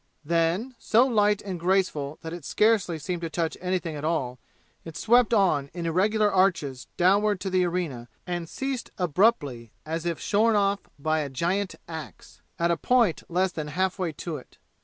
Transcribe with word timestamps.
Then, 0.25 0.73
so 0.79 1.05
light 1.05 1.43
and 1.43 1.59
graceful 1.59 2.17
that 2.23 2.33
it 2.33 2.43
scarcely 2.43 2.97
seemed 2.97 3.21
to 3.21 3.29
touch 3.29 3.55
anything 3.61 3.95
at 3.95 4.03
all, 4.03 4.39
it 4.83 4.97
swept 4.97 5.31
on 5.31 5.69
in 5.75 5.85
irregular 5.85 6.33
arches 6.33 6.87
downward 6.97 7.39
to 7.41 7.51
the 7.51 7.63
arena 7.65 8.07
and 8.25 8.49
ceased 8.49 8.89
abruptly 8.97 9.73
as 9.85 10.07
if 10.07 10.19
shorn 10.19 10.55
off 10.55 10.79
by 10.97 11.19
a 11.19 11.29
giant 11.29 11.75
ax, 11.87 12.41
at 12.57 12.71
a 12.71 12.77
point 12.77 13.21
less 13.29 13.51
than 13.51 13.67
half 13.67 13.99
way 13.99 14.11
to 14.13 14.37
it. 14.37 14.57